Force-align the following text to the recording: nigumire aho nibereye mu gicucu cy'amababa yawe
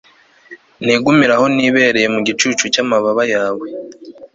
nigumire 0.83 1.33
aho 1.37 1.45
nibereye 1.55 2.07
mu 2.13 2.19
gicucu 2.27 2.63
cy'amababa 2.73 3.23
yawe 3.33 3.67